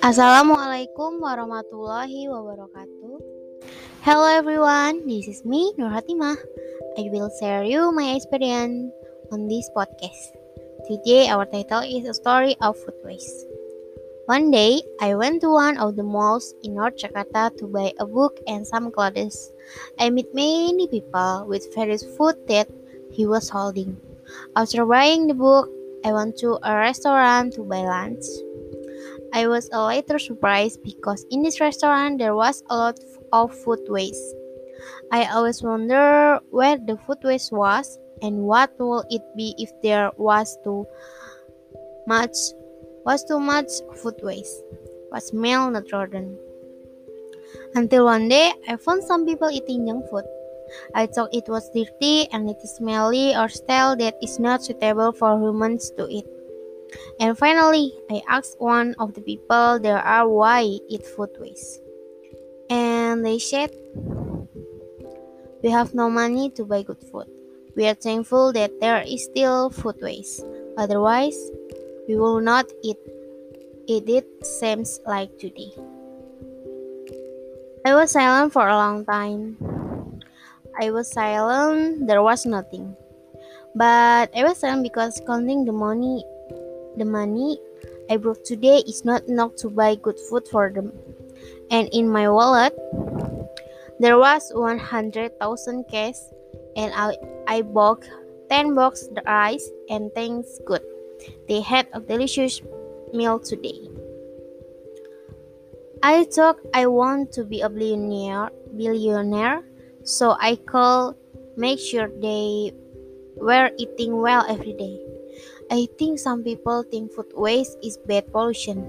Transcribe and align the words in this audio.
Assalamualaikum 0.00 1.20
warahmatullahi 1.20 2.32
wabarakatuh. 2.32 3.20
Hello 4.00 4.24
everyone, 4.24 5.04
this 5.04 5.28
is 5.28 5.44
me 5.44 5.76
Nur 5.76 5.92
Hatimah. 5.92 6.40
I 6.96 7.12
will 7.12 7.28
share 7.36 7.68
you 7.68 7.92
my 7.92 8.16
experience 8.16 8.88
on 9.28 9.52
this 9.52 9.68
podcast. 9.76 10.32
Today 10.88 11.28
our 11.28 11.44
title 11.44 11.84
is 11.84 12.08
a 12.08 12.16
story 12.16 12.56
of 12.64 12.80
food 12.80 12.96
waste. 13.04 13.44
One 14.32 14.48
day, 14.48 14.80
I 15.04 15.12
went 15.12 15.44
to 15.44 15.52
one 15.52 15.76
of 15.76 15.94
the 15.94 16.02
malls 16.02 16.56
in 16.64 16.80
North 16.80 16.96
Jakarta 16.96 17.52
to 17.60 17.68
buy 17.68 17.92
a 18.00 18.08
book 18.08 18.40
and 18.48 18.64
some 18.64 18.88
clothes. 18.88 19.52
I 20.00 20.08
met 20.08 20.32
many 20.32 20.88
people 20.88 21.44
with 21.44 21.68
various 21.76 22.02
food 22.16 22.34
that 22.48 22.66
he 23.12 23.28
was 23.28 23.52
holding. 23.52 24.00
After 24.56 24.84
buying 24.86 25.26
the 25.26 25.34
book, 25.34 25.70
I 26.04 26.12
went 26.12 26.36
to 26.38 26.58
a 26.62 26.76
restaurant 26.76 27.54
to 27.54 27.62
buy 27.62 27.82
lunch. 27.82 28.24
I 29.32 29.48
was 29.48 29.68
a 29.72 29.84
little 29.86 30.18
surprised 30.18 30.82
because 30.82 31.26
in 31.30 31.42
this 31.42 31.60
restaurant 31.60 32.18
there 32.18 32.34
was 32.34 32.62
a 32.70 32.76
lot 32.76 33.00
of 33.32 33.54
food 33.64 33.80
waste. 33.88 34.34
I 35.12 35.26
always 35.32 35.62
wonder 35.62 36.40
where 36.50 36.78
the 36.78 36.96
food 36.96 37.18
waste 37.24 37.52
was 37.52 37.98
and 38.22 38.42
what 38.42 38.70
will 38.78 39.04
it 39.10 39.22
be 39.36 39.54
if 39.58 39.70
there 39.82 40.10
was 40.16 40.56
too 40.64 40.86
much 42.06 42.36
was 43.04 43.24
too 43.24 43.38
much 43.38 43.70
food 43.94 44.14
waste 44.22 44.62
was 45.12 45.32
malnutrition. 45.32 46.38
Until 47.74 48.04
one 48.04 48.28
day 48.28 48.52
I 48.68 48.76
found 48.76 49.04
some 49.04 49.26
people 49.26 49.50
eating 49.50 49.86
junk 49.86 50.08
food. 50.10 50.24
I 50.94 51.06
thought 51.06 51.34
it 51.34 51.48
was 51.48 51.70
dirty 51.70 52.28
and 52.32 52.48
it 52.48 52.58
is 52.62 52.76
smelly 52.76 53.34
or 53.34 53.48
stale 53.48 53.96
that 53.96 54.16
is 54.22 54.38
not 54.38 54.64
suitable 54.64 55.12
for 55.12 55.38
humans 55.38 55.90
to 55.96 56.06
eat. 56.08 56.26
And 57.20 57.36
finally, 57.36 57.92
I 58.10 58.22
asked 58.28 58.56
one 58.58 58.94
of 58.98 59.14
the 59.14 59.20
people 59.20 59.78
there 59.80 59.98
are 59.98 60.28
why 60.28 60.62
eat 60.88 61.06
food 61.06 61.30
waste. 61.38 61.80
And 62.70 63.24
they 63.24 63.38
said, 63.38 63.70
We 65.62 65.70
have 65.70 65.94
no 65.94 66.10
money 66.10 66.50
to 66.50 66.64
buy 66.64 66.82
good 66.82 67.02
food. 67.10 67.26
We 67.76 67.86
are 67.88 67.94
thankful 67.94 68.52
that 68.54 68.80
there 68.80 69.02
is 69.02 69.24
still 69.24 69.70
food 69.70 69.96
waste. 70.00 70.44
Otherwise, 70.78 71.36
we 72.08 72.16
will 72.16 72.40
not 72.40 72.66
eat, 72.82 72.98
eat 73.86 74.08
it 74.08 74.46
seems 74.46 75.00
like 75.06 75.38
today. 75.38 75.72
I 77.84 77.94
was 77.94 78.10
silent 78.10 78.52
for 78.52 78.66
a 78.66 78.74
long 78.74 79.04
time. 79.04 79.75
I 80.80 80.90
was 80.90 81.10
silent, 81.10 82.06
there 82.06 82.22
was 82.22 82.46
nothing. 82.46 82.96
But 83.74 84.30
I 84.36 84.44
was 84.44 84.58
silent 84.58 84.82
because 84.82 85.20
counting 85.26 85.64
the 85.64 85.72
money 85.72 86.24
the 86.96 87.04
money 87.04 87.58
I 88.10 88.16
brought 88.16 88.44
today 88.44 88.82
is 88.86 89.04
not 89.04 89.24
enough 89.28 89.56
to 89.56 89.68
buy 89.68 89.96
good 89.96 90.18
food 90.30 90.48
for 90.48 90.70
them. 90.70 90.92
And 91.70 91.88
in 91.92 92.08
my 92.08 92.28
wallet, 92.28 92.72
there 93.98 94.18
was 94.18 94.50
100,000 94.54 95.84
cash, 95.90 96.14
and 96.76 96.92
I, 96.94 97.16
I 97.48 97.62
bought 97.62 98.04
10 98.50 98.74
box 98.74 99.08
rice 99.26 99.68
and 99.90 100.12
things 100.14 100.60
good. 100.64 100.82
They 101.48 101.60
had 101.60 101.88
a 101.92 102.00
delicious 102.00 102.62
meal 103.12 103.40
today. 103.40 103.88
I 106.02 106.24
thought 106.24 106.58
I 106.72 106.86
want 106.86 107.32
to 107.32 107.44
be 107.44 107.62
a 107.62 107.68
billionaire, 107.68 108.50
billionaire, 108.76 109.64
so 110.06 110.38
I 110.38 110.54
call 110.54 111.18
make 111.58 111.82
sure 111.82 112.08
they 112.08 112.72
were 113.36 113.70
eating 113.76 114.16
well 114.22 114.46
every 114.48 114.72
day. 114.72 115.02
I 115.70 115.88
think 115.98 116.18
some 116.18 116.44
people 116.44 116.84
think 116.84 117.12
food 117.12 117.34
waste 117.34 117.76
is 117.82 117.98
bad 117.98 118.30
pollution. 118.32 118.86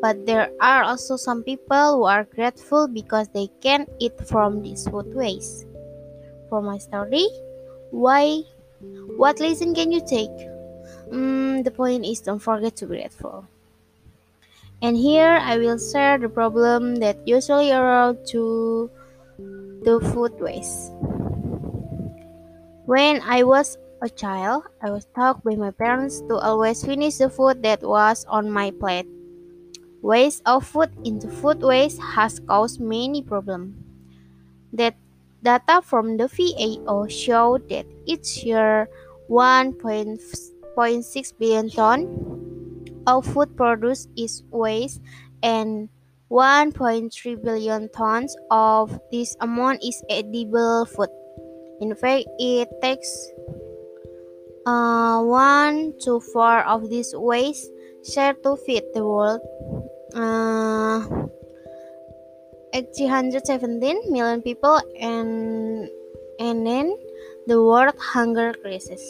But 0.00 0.24
there 0.24 0.50
are 0.62 0.84
also 0.84 1.16
some 1.16 1.42
people 1.42 1.98
who 1.98 2.04
are 2.04 2.24
grateful 2.24 2.86
because 2.86 3.28
they 3.34 3.50
can 3.60 3.86
eat 3.98 4.14
from 4.24 4.62
this 4.62 4.86
food 4.86 5.12
waste. 5.12 5.66
For 6.48 6.62
my 6.62 6.78
story, 6.78 7.26
why? 7.90 8.42
What 9.18 9.40
lesson 9.40 9.74
can 9.74 9.92
you 9.92 10.00
take? 10.00 10.32
Mm, 11.10 11.64
the 11.64 11.70
point 11.70 12.06
is 12.06 12.20
don't 12.20 12.38
forget 12.38 12.76
to 12.76 12.86
be 12.86 12.96
grateful. 12.96 13.44
And 14.80 14.96
here 14.96 15.36
I 15.42 15.58
will 15.58 15.76
share 15.76 16.16
the 16.16 16.30
problem 16.30 16.96
that 16.96 17.18
usually 17.26 17.72
around 17.72 18.24
to 18.28 18.90
the 19.82 20.00
food 20.12 20.40
waste. 20.40 20.92
When 22.86 23.20
I 23.22 23.44
was 23.44 23.78
a 24.02 24.08
child, 24.08 24.64
I 24.82 24.90
was 24.90 25.06
taught 25.14 25.44
by 25.44 25.54
my 25.54 25.70
parents 25.70 26.20
to 26.28 26.36
always 26.36 26.84
finish 26.84 27.16
the 27.16 27.30
food 27.30 27.62
that 27.62 27.82
was 27.82 28.26
on 28.28 28.50
my 28.50 28.72
plate. 28.72 29.06
Waste 30.02 30.42
of 30.46 30.66
food 30.66 30.90
into 31.04 31.28
food 31.28 31.62
waste 31.62 32.00
has 32.00 32.40
caused 32.40 32.80
many 32.80 33.22
problems. 33.22 33.76
That 34.72 34.96
data 35.42 35.82
from 35.82 36.16
the 36.16 36.28
FAO 36.28 37.06
show 37.08 37.58
that 37.68 37.84
each 38.06 38.44
year 38.44 38.88
1.6 39.28 41.32
billion 41.38 41.68
ton 41.70 42.06
of 43.06 43.26
food 43.26 43.56
produced 43.56 44.08
is 44.16 44.42
waste 44.50 45.00
and 45.42 45.88
1.3 46.30 47.10
billion 47.42 47.88
tons 47.90 48.36
of 48.50 48.94
this 49.10 49.34
amount 49.40 49.82
is 49.82 49.98
edible 50.08 50.86
food. 50.86 51.10
In 51.80 51.94
fact, 51.96 52.26
it 52.38 52.68
takes 52.80 53.10
uh, 54.64 55.18
one 55.22 55.94
to 56.06 56.20
four 56.32 56.62
of 56.62 56.88
this 56.88 57.12
waste 57.16 57.66
share 58.06 58.34
to 58.46 58.56
feed 58.62 58.84
the 58.94 59.02
world. 59.02 59.40
Uh, 60.14 61.02
817 62.72 64.12
million 64.12 64.42
people 64.42 64.78
and 65.00 65.90
and 66.38 66.66
then 66.66 66.94
the 67.48 67.58
world 67.58 67.94
hunger 67.98 68.54
crisis. 68.62 69.02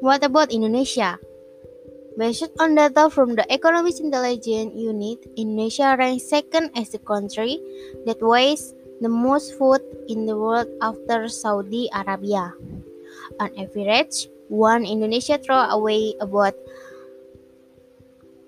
What 0.00 0.24
about 0.24 0.48
Indonesia? 0.48 1.20
Based 2.20 2.52
on 2.60 2.76
data 2.76 3.08
from 3.08 3.32
the 3.32 3.48
Economist 3.48 4.04
Intelligence 4.04 4.76
Unit, 4.76 5.24
Indonesia 5.40 5.96
ranks 5.96 6.28
second 6.28 6.68
as 6.76 6.92
the 6.92 7.00
country 7.00 7.56
that 8.04 8.20
wastes 8.20 8.76
the 9.00 9.08
most 9.08 9.56
food 9.56 9.80
in 10.04 10.28
the 10.28 10.36
world 10.36 10.68
after 10.84 11.32
Saudi 11.32 11.88
Arabia. 11.96 12.52
On 13.40 13.48
average, 13.56 14.28
one 14.52 14.84
Indonesia 14.84 15.40
throw 15.40 15.64
away 15.72 16.12
about 16.20 16.52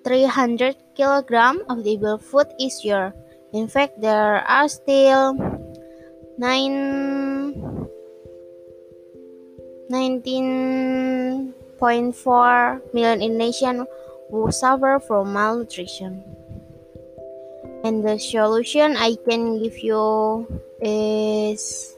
300 0.05 0.77
kg 0.93 1.33
of 1.65 1.81
edible 1.81 2.21
food 2.21 2.53
each 2.61 2.85
year. 2.85 3.17
In 3.57 3.73
fact, 3.73 4.05
there 4.05 4.45
are 4.45 4.69
still 4.69 5.33
9 6.37 7.89
19.4 11.83 12.95
million 12.95 13.19
Indonesians 13.19 13.87
who 14.31 14.51
suffer 14.53 15.03
from 15.03 15.33
malnutrition. 15.33 16.23
And 17.83 18.07
the 18.07 18.19
solution 18.19 18.95
I 18.97 19.17
can 19.27 19.59
give 19.59 19.79
you 19.83 20.47
is 20.81 21.93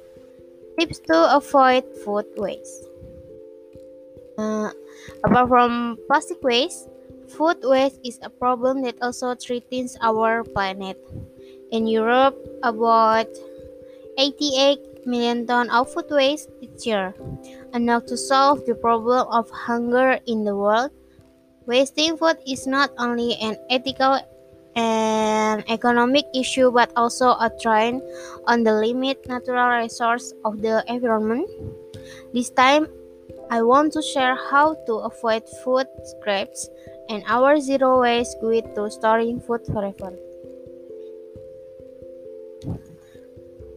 Tips 0.75 0.99
to 1.07 1.37
avoid 1.37 1.87
food 2.03 2.27
waste. 2.35 2.91
Uh, 4.37 4.75
apart 5.23 5.49
from 5.49 5.97
plastic 6.11 6.43
waste, 6.43 6.91
food 7.31 7.63
waste 7.63 8.01
is 8.03 8.19
a 8.23 8.31
problem 8.31 8.83
that 8.83 8.99
also 9.01 9.39
threatens 9.39 9.97
our 10.03 10.43
planet. 10.43 10.99
In 11.71 11.87
Europe, 11.87 12.35
about 12.65 13.31
88 14.19 15.07
million 15.07 15.47
tons 15.47 15.71
of 15.71 15.95
food 15.95 16.11
waste 16.11 16.51
each 16.61 16.87
year. 16.91 17.15
And 17.75 17.87
now 17.87 17.99
to 18.07 18.17
solve 18.17 18.65
the 18.65 18.77
problem 18.77 19.27
of 19.29 19.51
hunger 19.51 20.21
in 20.27 20.45
the 20.45 20.55
world, 20.55 20.93
wasting 21.67 22.17
food 22.17 22.39
is 22.47 22.69
not 22.69 22.91
only 22.99 23.35
an 23.43 23.59
ethical 23.69 24.23
an 24.77 25.63
economic 25.69 26.25
issue 26.35 26.71
but 26.71 26.91
also 26.97 27.31
a 27.31 27.51
trend 27.61 28.03
on 28.47 28.65
the 28.65 28.73
limit 28.75 29.27
natural 29.29 29.83
resource 29.83 30.33
of 30.45 30.63
the 30.63 30.85
environment. 30.87 31.51
This 32.33 32.51
time, 32.51 32.87
I 33.51 33.63
want 33.63 33.93
to 33.93 34.03
share 34.03 34.35
how 34.35 34.75
to 34.87 34.95
avoid 35.07 35.43
food 35.63 35.87
scraps 36.03 36.69
and 37.09 37.23
our 37.27 37.59
zero 37.61 38.01
waste 38.03 38.39
guide 38.43 38.75
to 38.75 38.91
storing 38.91 39.41
food 39.41 39.67
forever. 39.67 40.15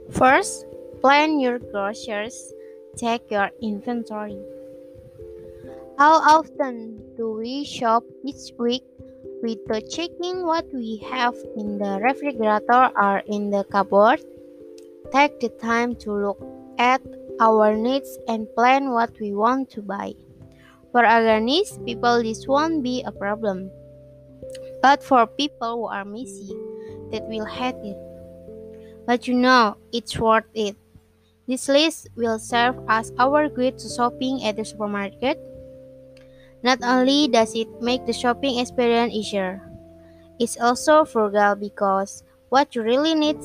First, 0.10 0.66
plan 1.02 1.40
your 1.40 1.60
groceries. 1.60 2.57
Check 3.00 3.22
your 3.30 3.52
inventory. 3.62 4.40
How 5.98 6.22
often 6.38 7.02
do 7.16 7.34
we 7.34 7.64
shop 7.64 8.04
each 8.24 8.54
week 8.58 8.84
with 9.42 9.60
the 9.68 9.82
checking 9.82 10.46
what 10.46 10.66
we 10.74 10.98
have 11.10 11.36
in 11.56 11.78
the 11.78 12.00
refrigerator 12.02 12.92
or 12.98 13.20
in 13.28 13.50
the 13.50 13.64
cupboard, 13.66 14.22
take 15.12 15.40
the 15.40 15.50
time 15.50 15.96
to 15.96 16.12
look 16.12 16.42
at 16.78 17.02
our 17.40 17.76
needs 17.76 18.18
and 18.28 18.48
plan 18.56 18.92
what 18.92 19.14
we 19.20 19.34
want 19.34 19.70
to 19.72 19.82
buy. 19.82 20.14
For 20.92 21.06
organized 21.06 21.86
people, 21.86 22.24
this 22.24 22.48
won't 22.48 22.84
be 22.84 23.04
a 23.06 23.12
problem. 23.12 23.70
But 24.82 25.04
for 25.04 25.28
people 25.28 25.78
who 25.78 25.86
are 25.86 26.06
messy, 26.06 26.54
that 27.12 27.28
will 27.28 27.46
hate 27.46 27.78
it. 27.84 27.98
But 29.06 29.28
you 29.28 29.36
know, 29.36 29.78
it's 29.94 30.18
worth 30.18 30.50
it. 30.54 30.76
This 31.48 31.72
list 31.72 32.12
will 32.20 32.40
serve 32.40 32.76
as 32.92 33.16
our 33.16 33.48
guide 33.48 33.80
to 33.80 33.88
shopping 33.88 34.44
at 34.44 34.60
the 34.60 34.66
supermarket. 34.68 35.40
Not 36.62 36.84
only 36.84 37.32
does 37.32 37.56
it 37.56 37.72
make 37.80 38.06
the 38.06 38.12
shopping 38.12 38.60
experience 38.60 39.16
easier, 39.16 39.64
it's 40.40 40.60
also 40.60 41.06
frugal 41.06 41.56
because 41.56 42.24
what 42.50 42.76
you 42.76 42.84
really 42.84 43.16
need 43.16 43.40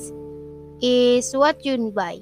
is 0.82 1.30
what 1.30 1.64
you 1.64 1.78
buy. 1.94 2.18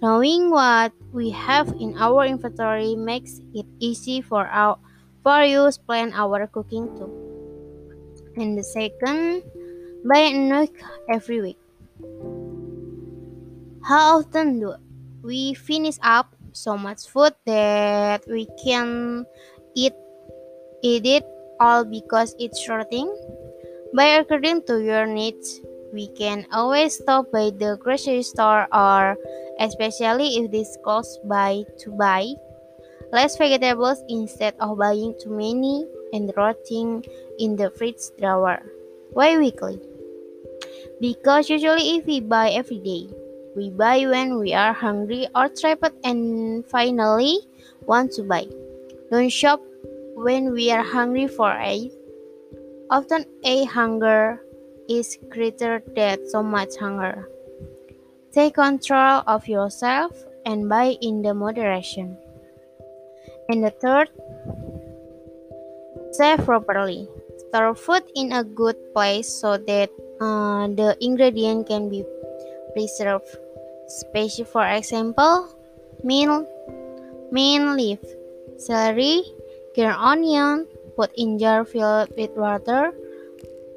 Knowing 0.00 0.50
what 0.50 0.92
we 1.12 1.28
have 1.30 1.68
in 1.78 1.94
our 2.00 2.24
inventory 2.24 2.96
makes 2.96 3.38
it 3.52 3.66
easy 3.78 4.20
for 4.24 4.48
our 4.48 4.78
for 5.22 5.44
you 5.44 5.70
to 5.70 5.80
plan 5.86 6.10
our 6.16 6.48
cooking 6.48 6.88
too. 6.96 7.12
And 8.40 8.56
the 8.56 8.64
second, 8.64 9.44
buy 10.08 10.32
enough 10.32 10.72
every 11.12 11.40
week. 11.42 11.60
How 13.82 14.22
often 14.22 14.60
do 14.60 14.74
we 15.22 15.54
finish 15.54 15.98
up 16.02 16.30
so 16.52 16.78
much 16.78 17.02
food 17.10 17.34
that 17.46 18.22
we 18.30 18.46
can 18.62 19.26
eat, 19.74 19.92
eat 20.82 21.04
it 21.04 21.24
all 21.58 21.84
because 21.84 22.36
it's 22.38 22.62
shorting? 22.62 23.10
By 23.94 24.22
according 24.22 24.70
to 24.70 24.78
your 24.78 25.06
needs, 25.06 25.60
we 25.92 26.06
can 26.14 26.46
always 26.52 26.94
stop 26.94 27.32
by 27.32 27.50
the 27.50 27.76
grocery 27.82 28.22
store 28.22 28.68
or 28.72 29.16
especially 29.58 30.38
if 30.38 30.52
this 30.52 30.78
close 30.84 31.18
by 31.26 31.64
to 31.80 31.90
buy 31.90 32.30
less 33.12 33.36
vegetables 33.36 33.98
instead 34.08 34.54
of 34.60 34.78
buying 34.78 35.14
too 35.20 35.34
many 35.34 35.84
and 36.12 36.32
rotting 36.36 37.04
in 37.38 37.56
the 37.56 37.70
fridge 37.70 38.14
drawer. 38.16 38.62
Why 39.10 39.36
weekly? 39.36 39.80
Because 41.00 41.50
usually 41.50 41.98
if 41.98 42.06
we 42.06 42.20
buy 42.20 42.50
every 42.50 42.78
day, 42.78 43.10
we 43.56 43.70
buy 43.70 44.06
when 44.06 44.38
we 44.38 44.54
are 44.54 44.72
hungry 44.72 45.28
or 45.34 45.48
trapped 45.48 45.92
and 46.04 46.64
finally 46.66 47.38
want 47.86 48.12
to 48.12 48.22
buy. 48.22 48.46
Don't 49.10 49.28
shop 49.28 49.60
when 50.14 50.52
we 50.52 50.70
are 50.70 50.82
hungry 50.82 51.26
for 51.26 51.50
a 51.50 51.90
often 52.92 53.24
a 53.42 53.64
hunger 53.64 54.44
is 54.88 55.16
greater 55.30 55.82
than 55.96 56.20
so 56.28 56.42
much 56.42 56.76
hunger. 56.76 57.28
Take 58.32 58.54
control 58.54 59.24
of 59.26 59.48
yourself 59.48 60.12
and 60.44 60.68
buy 60.68 60.96
in 61.00 61.22
the 61.22 61.32
moderation. 61.32 62.16
And 63.48 63.64
the 63.64 63.70
third, 63.70 64.08
save 66.12 66.44
properly. 66.44 67.08
Store 67.48 67.74
food 67.74 68.04
in 68.14 68.32
a 68.32 68.44
good 68.44 68.76
place 68.92 69.28
so 69.28 69.56
that 69.56 69.90
uh, 70.20 70.68
the 70.68 70.96
ingredient 71.00 71.68
can 71.68 71.88
be 71.88 72.04
preserved. 72.72 73.36
Especially 73.92 74.44
for 74.44 74.64
example, 74.64 75.52
mint, 76.02 76.48
mint 77.30 77.76
leaf, 77.76 78.00
celery, 78.56 79.20
green 79.74 79.92
onion, 79.92 80.66
put 80.96 81.12
in 81.16 81.38
jar 81.38 81.64
filled 81.64 82.08
with 82.16 82.32
water, 82.36 82.92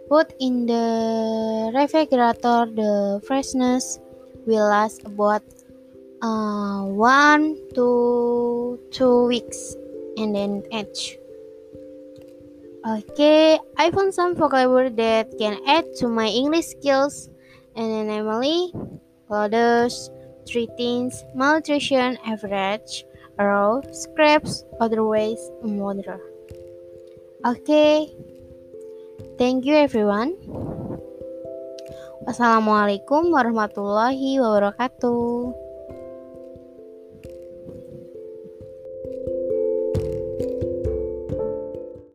put 0.08 0.32
in 0.40 0.66
the 0.66 1.72
refrigerator. 1.76 2.64
The 2.72 3.20
freshness 3.28 4.00
will 4.46 4.70
last 4.70 5.04
about 5.04 5.44
uh, 6.22 6.88
one 6.88 7.60
to 7.76 8.80
two 8.92 9.26
weeks 9.28 9.76
and 10.18 10.36
then 10.36 10.64
edge. 10.72 11.20
Okay, 12.88 13.60
I 13.78 13.92
found 13.92 14.14
some 14.14 14.36
vocabulary 14.36 14.90
that 15.02 15.38
can 15.40 15.60
add 15.68 15.86
to 15.98 16.08
my 16.08 16.28
English 16.28 16.78
skills, 16.78 17.30
and 17.76 17.92
then 17.92 18.08
namely, 18.08 18.72
others, 19.30 20.10
three 20.46 20.70
things, 20.78 21.24
malnutrition, 21.34 22.18
average, 22.26 23.06
raw, 23.38 23.82
scraps, 23.92 24.64
otherwise, 24.80 25.42
moderate. 25.64 26.22
Okay, 27.46 28.14
thank 29.38 29.66
you 29.66 29.76
everyone. 29.76 30.38
Wassalamualaikum 32.26 33.30
warahmatullahi 33.30 34.42
wabarakatuh. 34.42 35.65